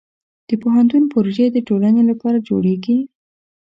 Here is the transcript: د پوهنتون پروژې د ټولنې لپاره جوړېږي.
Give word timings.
د 0.47 0.49
پوهنتون 0.63 1.03
پروژې 1.13 1.47
د 1.51 1.57
ټولنې 1.67 2.01
لپاره 2.09 2.43
جوړېږي. 2.47 2.97